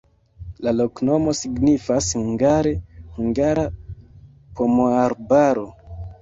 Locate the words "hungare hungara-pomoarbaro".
2.21-5.69